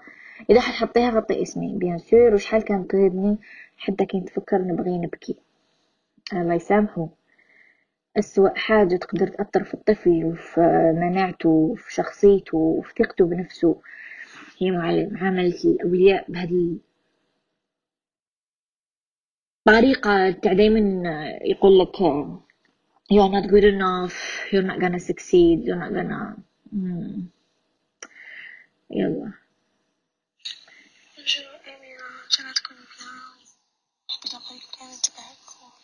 [0.49, 1.73] إذا حتحطيها غطي اسمي.
[1.77, 3.37] بيان سور وشحال كانت تغيبني
[3.77, 5.35] حتى كنت تفكر نبغي نبكي.
[6.33, 7.07] الله يسامحه.
[8.19, 10.61] أسوأ حاجة تقدر تأثر في الطفل وفي
[10.95, 13.81] مناعته وفي شخصيته وفي ثقته بنفسه.
[14.57, 14.71] هي
[15.11, 16.77] معاملة الأولياء بهذه
[19.67, 20.31] الطريقة.
[20.31, 20.79] تاع دايما
[21.41, 21.95] يقول لك
[23.13, 24.17] you're not good enough.
[24.51, 25.63] You're not gonna succeed.
[25.65, 26.37] You're not gonna.
[28.91, 29.33] يلا.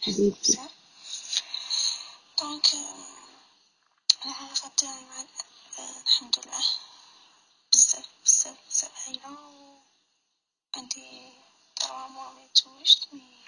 [0.01, 0.80] حبيبتي.
[2.41, 2.65] دونك
[4.25, 5.25] العلاقة تاعي مع
[5.79, 6.63] الحمد لله.
[7.73, 9.83] بزاف بزاف بزاف هايلة
[10.75, 11.33] عندي
[11.75, 13.45] ترى مامي تزوجت مي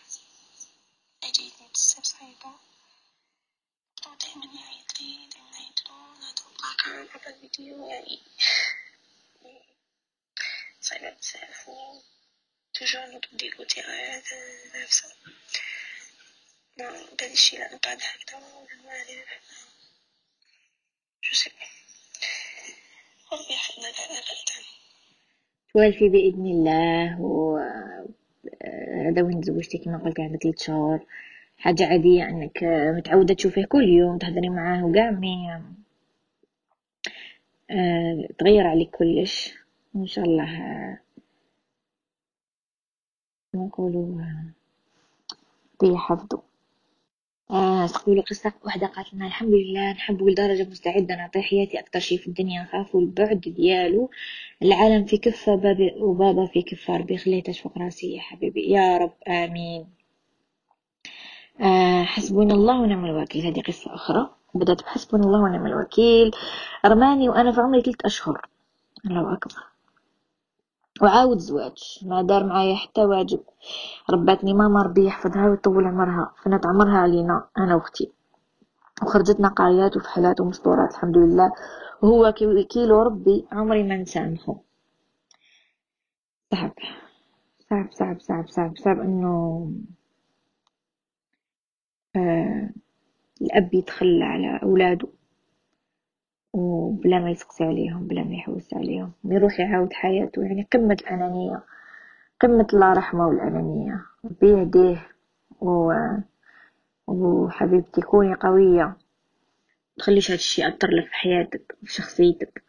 [1.24, 2.60] عجيتني بزاف صعيبة.
[4.22, 8.22] دايما يعيطلي دايما يعيطلو نهضرو معاك عبر الفيديو يعني
[10.82, 12.02] صعيبة بزاف و
[12.74, 13.82] توجور نوض ديكوتي
[14.76, 15.16] نفسها
[16.78, 18.64] ما لا هكذا ما
[21.24, 21.50] جو سي
[23.34, 23.92] ربي يحفظنا
[25.74, 27.58] توالفي بإذن الله و
[29.06, 31.06] هذا وين تزوجتي كما قلت عندك ثلاث شهور
[31.58, 32.64] حاجة عادية أنك
[32.98, 35.62] متعودة تشوفيه كل يوم تهدري معاه وقاع مي
[37.72, 39.54] آه، تغير عليك كلش.
[39.94, 41.00] وإن شاء الله
[43.56, 44.22] نقولوا
[45.82, 46.44] ربي يحفظه
[47.52, 52.18] آه تقول قصة وحدة قالت لنا الحمد لله نحب لدرجة مستعدة نعطي حياتي أكتر شي
[52.18, 54.10] في الدنيا نخاف البعد ديالو.
[54.62, 58.72] العالم في كفة بابي وبابا في كفة ربي يخليه تشفق راسي يا حبيبي.
[58.72, 59.88] يا رب آمين.
[61.62, 63.46] آه حسبنا الله ونعم الوكيل.
[63.46, 64.30] هذه قصة أخرى.
[64.54, 66.32] بدأت بحسبنا الله ونعم الوكيل.
[66.86, 68.48] رماني وأنا في عمري ثلاث أشهر.
[69.06, 69.73] الله أكبر.
[71.02, 73.40] وعاود زواج ما دار معايا حتى واجب.
[74.10, 76.34] رباتني ماما ربي يحفظها ويطول عمرها.
[76.44, 78.12] فنت عمرها علينا أنا وأختي.
[79.04, 81.52] وخرجتنا قاريات وفحلات ومسطورات الحمد لله.
[82.02, 82.32] وهو
[82.70, 84.56] كيلو ربي عمري ما نسامحه.
[86.52, 86.74] صعب.
[87.70, 89.72] صعب صعب صعب صعب صعب إنه
[92.16, 92.70] آه
[93.42, 95.08] الأب يتخلى على أولاده.
[96.54, 99.12] وبلا ما يسقسي عليهم بلا ما يحوس عليهم.
[99.26, 100.42] يروح يعاود حياته.
[100.44, 101.64] يعني قمة الأنانية
[102.42, 104.06] قمة الله رحمة والأنانية.
[104.26, 105.08] ربي يهديه
[105.62, 105.94] و...
[107.08, 108.98] وحبيبتي كوني قوية.
[109.98, 112.64] تخليش هاد الشي يأثر لك في حياتك في شخصيتك.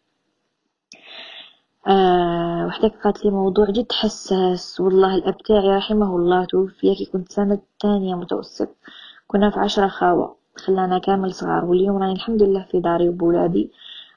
[1.89, 4.81] آه وحدك قالت لي موضوع جد حساس.
[4.81, 8.77] والله الأب تاعي رحمه الله توفي كي كنت سنة تانية متوسط.
[9.27, 10.37] كنا في عشرة خاوة.
[10.57, 13.71] خلانا كامل صغار واليوم راني الحمد لله في داري وبولادي.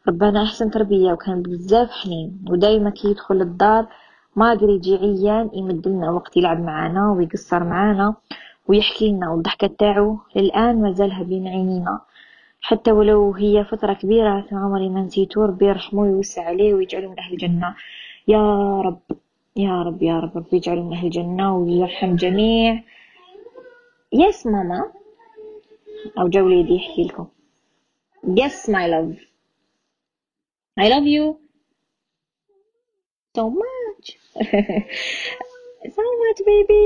[0.07, 2.45] ربنا أحسن تربية وكان بزاف حنين.
[2.49, 3.85] ودايما كي يدخل الدار
[4.35, 8.15] ما قدر يجي عيان يمد لنا وقت يلعب معانا ويقصر معانا
[8.67, 11.99] ويحكي لنا والضحكة تاعو للآن مازالها بين عينينا.
[12.61, 17.33] حتى ولو هي فترة كبيرة عمري ما نسيتو ربي يرحمه ويوسع عليه ويجعله من أهل
[17.33, 17.75] الجنة.
[18.27, 18.99] يا رب
[19.55, 22.83] يا رب يا رب ربي يجعله من أهل الجنة ويرحم جميع.
[24.13, 24.83] يس ماما.
[26.19, 27.27] أو جولي يحكي لكم.
[28.25, 29.17] Yes my love.
[30.79, 31.35] I love you
[33.37, 34.07] so much.
[35.95, 36.85] So much baby.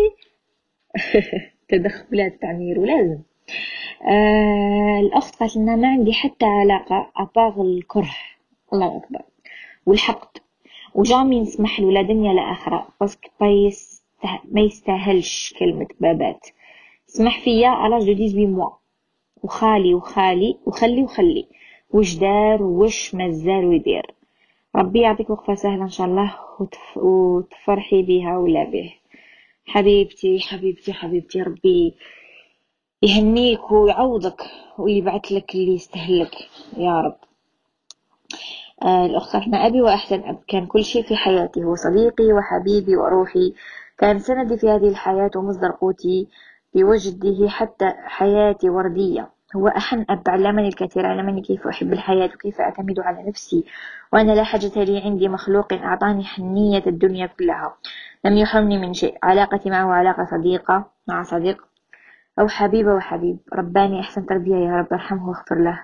[1.70, 3.22] تدخلات تعمير ولازم.
[4.10, 8.16] آه الأخت قالت لنا ما عندي حتى علاقة أباغ الكره
[8.74, 9.22] الله أكبر.
[9.86, 10.42] والحقد.
[10.96, 13.30] وجامي نسمح له لا دنيا لا آخرة باسكو
[14.52, 16.48] ما يستاهلش كلمة بابات.
[17.08, 18.81] سمح فيا على جو 18 موا.
[19.44, 21.48] وخالي وخالي وخلي وخلي.
[21.90, 24.14] وش دار وش مازال يدير.
[24.76, 26.98] ربي يعطيك وقفة سهلة إن شاء الله وتف...
[26.98, 28.94] وتفرحي بها ولا به.
[29.66, 31.94] حبيبتي حبيبتي حبيبتي ربي
[33.04, 34.42] يهنيك ويعوضك
[34.78, 36.36] ويبعث لك اللي يستهلك.
[36.78, 37.18] يا رب.
[38.84, 40.40] آه الأخت رحمة أبي وأحسن أب.
[40.48, 43.54] كان كل شيء في حياتي هو صديقي وحبيبي وروحي.
[43.98, 46.28] كان سندي في هذه الحياة ومصدر قوتي.
[46.76, 49.30] بوجده حتى حياتي وردية.
[49.56, 53.66] هو أحن أب علمني الكثير علمني كيف أحب الحياة وكيف أعتمد على نفسي.
[54.14, 57.74] وأنا لا حاجة لي عندي مخلوق أعطاني حنية الدنيا كلها.
[58.26, 59.18] لم يحرمني من شيء.
[59.24, 61.66] علاقتي معه علاقة صديقة مع صديق.
[62.40, 65.80] أو حبيبة وحبيب رباني أحسن تربية يا رب ارحمه واغفر له.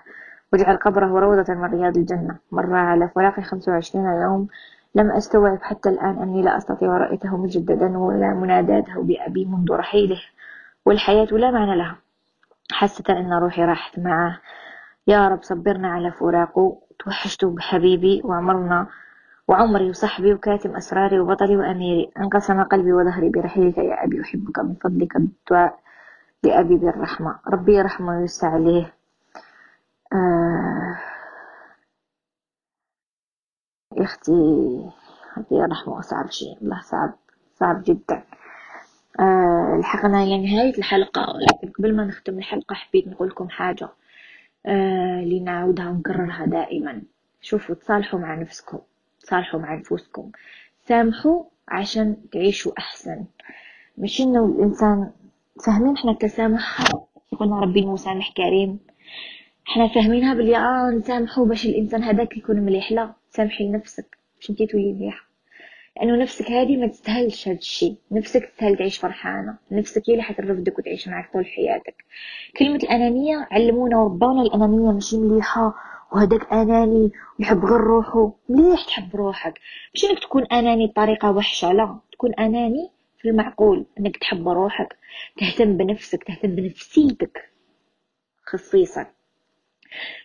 [0.54, 2.36] واجعل قبره روضة من رياض الجنة.
[2.52, 4.47] مر على فراقي خمسة وعشرين يوم.
[4.95, 10.19] لم أستوعب حتى الآن أني لا أستطيع رؤيته مجددا ولا مناداته بأبي منذ رحيله.
[10.88, 11.95] والحياة لا معنى لها.
[12.71, 14.41] حسيت أن روحي راحت معه
[15.08, 16.82] يا رب صبرنا على فراقه.
[17.00, 18.88] توحشت بحبيبي وعمرنا
[19.47, 22.12] وعمري وصحبي وكاتم أسراري وبطلي وأميري.
[22.17, 24.21] أنقسم قلبي وظهري برحيلك يا أبي.
[24.21, 25.80] أحبك من فضلك بالدعاء
[26.43, 28.93] لأبي بالرحمة ربي يرحمه ويوسع عليه.
[30.13, 30.97] آه.
[33.97, 34.32] يا أختي
[35.38, 36.02] ربي يرحمه.
[36.02, 36.58] صعب شيء.
[36.62, 37.13] الله صعب.
[37.60, 38.23] صعب جدا.
[39.19, 41.25] آه لحقنا لنهاية الحلقة.
[41.41, 43.89] لكن قبل ما نختم الحلقة حبيت نقول لكم حاجة
[44.65, 47.01] آه لنعودها ونكررها دائما.
[47.41, 48.80] شوفوا تصالحوا مع نفسكم
[49.21, 50.32] تصالحوا مع نفوسكم
[50.86, 53.25] سامحوا عشان تعيشوا أحسن.
[53.97, 55.12] مش إنه الإنسان
[55.65, 56.84] فاهمين إحنا التسامح
[57.34, 58.80] يقولنا ربي المسامح كريم.
[59.71, 62.91] إحنا فاهمينها باللي آه نسامحوا باش الإنسان هذاك يكون مليح.
[62.91, 64.17] لا سامحي لنفسك.
[64.39, 65.26] باش أنتي تولي مليحة.
[65.97, 67.95] لأنه نفسك هذه ما تستاهلش هذا الشيء.
[68.12, 69.57] نفسك تستاهل تعيش فرحانة.
[69.71, 72.05] نفسك هي اللي حترفدك وتعيش معك طول حياتك.
[72.57, 75.75] كلمة الأنانية علمونا وربانا الأنانية ماشي مليحة.
[76.12, 78.31] وهداك أناني ويحب غير روحه.
[78.49, 79.60] مليح تحب روحك.
[79.93, 81.99] مش إنك تكون أناني بطريقة وحشة لا.
[82.12, 82.89] تكون أناني
[83.21, 83.86] في المعقول.
[83.99, 84.95] إنك تحب روحك.
[85.38, 86.23] تهتم بنفسك.
[86.23, 87.49] تهتم بنفسيتك.
[88.45, 89.05] خصيصا.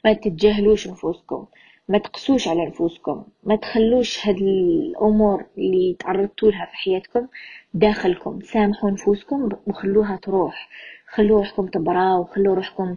[0.05, 1.47] ما تتجاهلوش نفوسكم.
[1.93, 7.27] ما تقسوش على نفوسكم ما تخلوش هاد الأمور اللي تعرضتوا لها في حياتكم
[7.75, 10.69] داخلكم سامحوا نفوسكم وخلوها تروح.
[11.09, 12.97] خلوا روحكم تبراو خلوا روحكم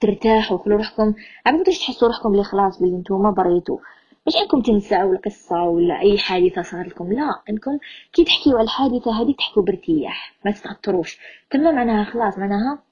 [0.00, 1.14] ترتاحوا خلوا روحكم
[1.46, 3.78] عم تحسوا روحكم اللي خلاص باللي نتوما بريتوا
[4.26, 7.78] مش انكم تنساوا القصة ولا أي حادثة صارت لكم لا انكم
[8.12, 11.18] كي تحكيوا على الحادثة هذه تحكوا بارتياح ما تتأثروش
[11.50, 12.87] تما معناها خلاص معناها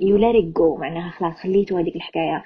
[0.00, 2.44] يو ليت جو معناها خلاص خليتوا هذيك الحكاية.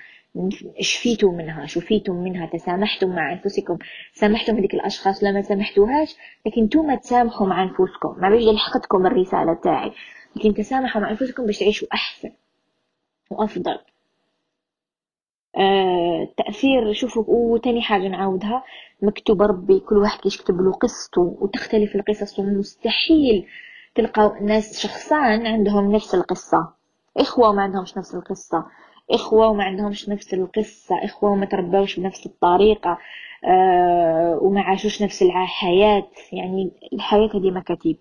[0.80, 3.78] شفيتوا منها شفيتم منها تسامحتم مع أنفسكم
[4.12, 8.16] سامحتم هذيك الأشخاص لما سامحتوهاش لكن أنتم تسامحوا مع أنفسكم.
[8.18, 9.92] ما بيجي لحقتكم الرسالة تاعي
[10.36, 12.30] لكن تسامحوا مع أنفسكم باش تعيشوا أحسن
[13.30, 13.78] وأفضل.
[15.56, 18.64] آه تأثير شوفوا وتاني حاجة نعاودها
[19.02, 23.46] مكتوب ربي كل واحد يكتب له قصته وتختلف القصص ومستحيل
[23.94, 26.68] تلقاو ناس شخصان عندهم نفس القصة.
[27.16, 28.64] إخوة وما عندهمش نفس القصة.
[29.10, 31.04] إخوة وما عندهمش نفس القصة.
[31.04, 32.98] إخوة وما تربوش بنفس الطريقة
[33.44, 36.08] أه وما عاشوش نفس الحياة.
[36.32, 37.96] يعني الحياة هذه مكاتيب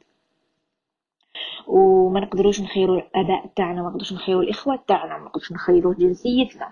[1.68, 6.66] وما نقدروش نخيروا الآباء تاعنا ما نقدروش نخيروا الإخوة تاعنا ما نقدروش نخيروا جنسيتنا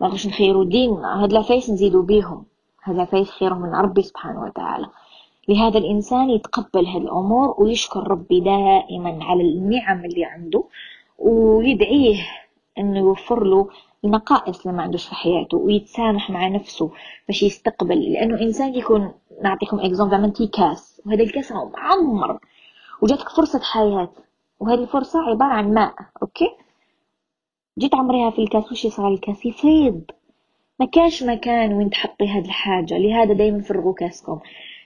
[0.00, 1.22] ما نقدروش نخيروا ديننا.
[1.22, 2.44] هاد العفايس نزيدوا بيهم.
[2.84, 4.86] هاد العفايس خير من ربي سبحانه وتعالى.
[5.48, 10.64] لهذا الإنسان يتقبل هذه الأمور ويشكر ربي دائما على النعم اللي عنده
[11.18, 12.16] ويدعيه
[12.78, 13.68] إنه يوفر له
[14.04, 16.90] النقائص اللي ما عندوش في حياته ويتسامح مع نفسه
[17.28, 18.12] باش يستقبل.
[18.12, 22.38] لأنه إنسان يكون نعطيكم exemple عملتي كاس وهذا الكاس معمر
[23.02, 24.10] وجاتك فرصة حياة
[24.60, 26.48] وهذه الفرصة عبارة عن ماء OK؟
[27.78, 30.02] جيت عمريها في الكاس وش يصير الكاس؟ يفيض.
[30.80, 34.40] ما كانش مكان وين تحطي هاد الحاجة لهذا دايما فرغوا كاسكم.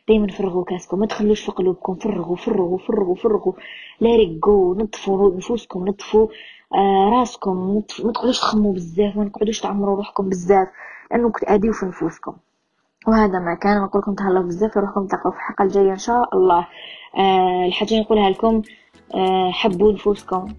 [0.08, 3.52] دايما فرغوا كاسكم ما تخلوش في قلوبكم فرغوا فرغوا فرغوا فرغوا.
[4.00, 6.28] لا ريقوا نطفوا نفوسكم نطفوا.
[6.74, 10.68] آه راسكم ما تقعدوش تخموا بزاف ما تقعدوش تعمروا روحكم بزاف
[11.10, 12.36] لأنه تأذيو في نفوسكم.
[13.06, 16.66] وهذا ما كان نقول لكم تهلاو بزاف روحكم تلقاو في الحلقة الجاية إن شاء الله.
[17.18, 18.62] آه الحاجة نقولها لكم
[19.14, 20.54] آه حبوا نفوسكم.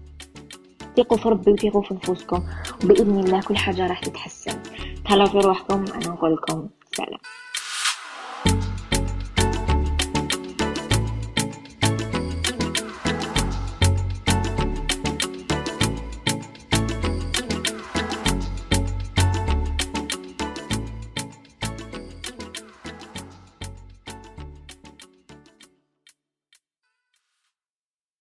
[0.96, 2.42] ثقوا في ربي وثقوا في نفوسكم.
[2.84, 4.62] وبإذن الله كل حاجة راح تتحسن.
[5.04, 7.20] تهلاو في روحكم أنا نقول لكم سلام.